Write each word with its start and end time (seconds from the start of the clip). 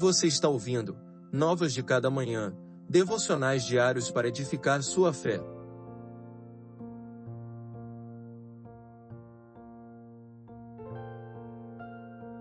Você 0.00 0.26
está 0.28 0.48
ouvindo 0.48 0.96
Novas 1.30 1.74
de 1.74 1.82
Cada 1.82 2.08
Manhã, 2.08 2.56
devocionais 2.88 3.66
diários 3.66 4.10
para 4.10 4.28
edificar 4.28 4.82
sua 4.82 5.12
fé. 5.12 5.38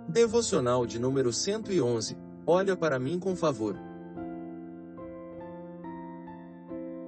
Devocional 0.07 0.85
de 0.85 0.99
número 0.99 1.33
111. 1.33 2.17
Olha 2.47 2.77
para 2.77 2.97
mim 2.97 3.19
com 3.19 3.35
favor. 3.35 3.75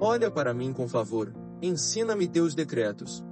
Olha 0.02 0.30
para 0.30 0.54
mim 0.54 0.74
com 0.74 0.86
favor, 0.86 1.34
ensina-me 1.62 2.28
teus 2.28 2.54
decretos. 2.54 3.24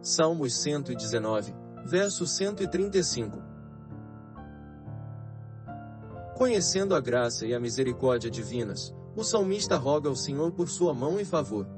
Salmos 0.00 0.54
119, 0.62 1.52
verso 1.84 2.24
135. 2.24 3.59
Conhecendo 6.40 6.94
a 6.94 7.00
graça 7.00 7.44
e 7.44 7.52
a 7.52 7.60
misericórdia 7.60 8.30
divinas, 8.30 8.96
o 9.14 9.22
salmista 9.22 9.76
roga 9.76 10.08
ao 10.08 10.16
Senhor 10.16 10.50
por 10.52 10.70
sua 10.70 10.94
mão 10.94 11.20
e 11.20 11.24
favor. 11.26 11.68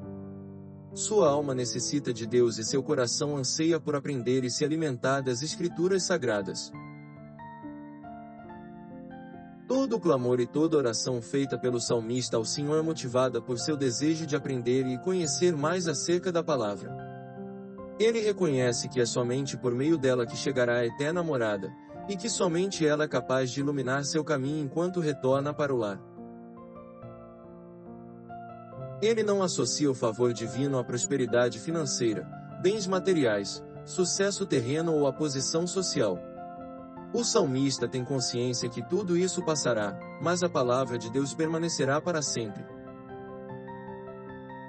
Sua 0.95 1.29
alma 1.29 1.53
necessita 1.53 2.13
de 2.13 2.29
Deus 2.29 2.59
e 2.59 2.65
seu 2.65 2.81
coração 2.81 3.37
anseia 3.37 3.81
por 3.81 3.97
aprender 3.97 4.45
e 4.45 4.51
se 4.53 4.65
alimentar 4.65 5.21
das 5.21 5.43
Escrituras 5.43 6.05
sagradas. 6.05 6.71
Todo 9.67 9.99
clamor 9.99 10.39
e 10.39 10.47
toda 10.47 10.77
oração 10.77 11.21
feita 11.21 11.59
pelo 11.59 11.81
salmista 11.81 12.37
ao 12.37 12.45
Senhor 12.45 12.79
é 12.79 12.83
motivada 12.83 13.43
por 13.43 13.59
seu 13.59 13.77
desejo 13.77 14.25
de 14.29 14.37
aprender 14.37 14.87
e 14.87 14.97
conhecer 14.97 15.57
mais 15.57 15.89
acerca 15.89 16.31
da 16.31 16.41
palavra. 16.41 16.97
Ele 17.99 18.21
reconhece 18.21 18.89
que 18.89 19.01
é 19.01 19.07
somente 19.07 19.57
por 19.57 19.75
meio 19.75 19.99
dela 19.99 20.25
que 20.25 20.37
chegará 20.37 20.77
a 20.77 20.87
eterna 20.87 21.21
morada, 21.21 21.69
e 22.09 22.17
que 22.17 22.29
somente 22.29 22.87
ela 22.87 23.05
é 23.05 23.09
capaz 23.09 23.51
de 23.51 23.61
iluminar 23.61 24.05
seu 24.05 24.25
caminho 24.25 24.65
enquanto 24.65 25.01
retorna 25.01 25.55
para 25.55 25.75
o 25.75 25.77
lar. 25.77 26.01
Ele 29.01 29.23
não 29.23 29.43
associa 29.43 29.91
o 29.91 29.95
favor 29.95 30.33
divino 30.33 30.79
à 30.79 30.85
prosperidade 30.85 31.59
financeira, 31.59 32.25
bens 32.63 32.87
materiais, 32.87 33.63
sucesso 33.85 34.47
terreno 34.47 34.95
ou 34.95 35.07
à 35.07 35.13
posição 35.13 35.67
social. 35.67 36.19
O 37.13 37.25
salmista 37.25 37.89
tem 37.89 38.05
consciência 38.05 38.69
que 38.69 38.81
tudo 38.81 39.17
isso 39.17 39.45
passará, 39.45 39.99
mas 40.21 40.43
a 40.43 40.49
palavra 40.49 40.97
de 40.97 41.11
Deus 41.11 41.35
permanecerá 41.35 42.01
para 42.01 42.23
sempre. 42.23 42.65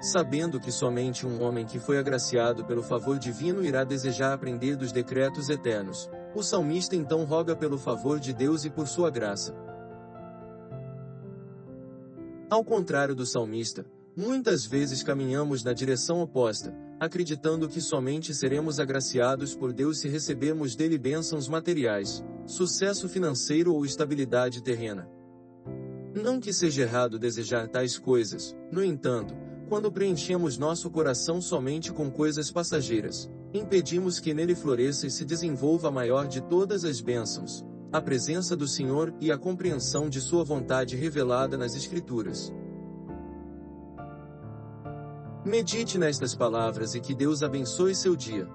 Sabendo 0.02 0.60
que 0.60 0.70
somente 0.70 1.26
um 1.26 1.42
homem 1.42 1.64
que 1.64 1.78
foi 1.78 1.96
agraciado 1.96 2.64
pelo 2.64 2.82
favor 2.82 3.18
divino 3.18 3.64
irá 3.64 3.84
desejar 3.84 4.34
aprender 4.34 4.76
dos 4.76 4.92
decretos 4.92 5.48
eternos, 5.48 6.10
o 6.34 6.42
salmista 6.42 6.96
então 6.96 7.24
roga 7.24 7.54
pelo 7.54 7.78
favor 7.78 8.18
de 8.18 8.32
Deus 8.32 8.64
e 8.64 8.70
por 8.70 8.86
sua 8.88 9.10
graça. 9.10 9.54
Ao 12.50 12.64
contrário 12.64 13.14
do 13.14 13.24
salmista, 13.24 13.86
muitas 14.16 14.64
vezes 14.64 15.02
caminhamos 15.02 15.64
na 15.64 15.72
direção 15.72 16.20
oposta, 16.20 16.74
acreditando 17.00 17.68
que 17.68 17.80
somente 17.80 18.34
seremos 18.34 18.78
agraciados 18.78 19.54
por 19.54 19.72
Deus 19.72 20.00
se 20.00 20.08
recebermos 20.08 20.76
dele 20.76 20.98
bênçãos 20.98 21.48
materiais, 21.48 22.24
sucesso 22.46 23.08
financeiro 23.08 23.74
ou 23.74 23.84
estabilidade 23.84 24.62
terrena. 24.62 25.08
Não 26.14 26.38
que 26.38 26.52
seja 26.52 26.82
errado 26.82 27.18
desejar 27.18 27.68
tais 27.68 27.98
coisas, 27.98 28.56
no 28.70 28.84
entanto, 28.84 29.34
quando 29.74 29.90
preenchemos 29.90 30.56
nosso 30.56 30.88
coração 30.88 31.40
somente 31.40 31.92
com 31.92 32.08
coisas 32.08 32.48
passageiras, 32.48 33.28
impedimos 33.52 34.20
que 34.20 34.32
nele 34.32 34.54
floresça 34.54 35.04
e 35.04 35.10
se 35.10 35.24
desenvolva 35.24 35.88
a 35.88 35.90
maior 35.90 36.28
de 36.28 36.40
todas 36.40 36.84
as 36.84 37.00
bênçãos, 37.00 37.66
a 37.92 38.00
presença 38.00 38.54
do 38.54 38.68
Senhor 38.68 39.12
e 39.20 39.32
a 39.32 39.36
compreensão 39.36 40.08
de 40.08 40.20
Sua 40.20 40.44
vontade 40.44 40.94
revelada 40.94 41.58
nas 41.58 41.74
Escrituras. 41.74 42.54
Medite 45.44 45.98
nestas 45.98 46.36
palavras 46.36 46.94
e 46.94 47.00
que 47.00 47.12
Deus 47.12 47.42
abençoe 47.42 47.96
seu 47.96 48.14
dia. 48.14 48.48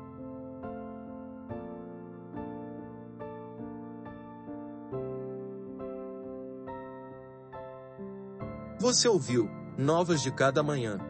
Você 8.80 9.10
ouviu 9.10 9.50
Novas 9.78 10.22
de 10.22 10.32
Cada 10.32 10.64
Manhã. 10.64 11.09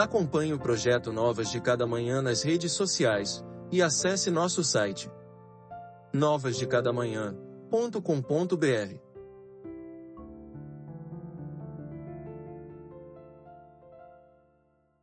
Acompanhe 0.00 0.54
o 0.54 0.58
projeto 0.58 1.12
Novas 1.12 1.50
de 1.50 1.60
Cada 1.60 1.86
Manhã 1.86 2.22
nas 2.22 2.42
redes 2.42 2.72
sociais 2.72 3.44
e 3.70 3.82
acesse 3.82 4.30
nosso 4.30 4.64
site 4.64 5.10
novasdecadamanhã.com.br. 6.10 9.09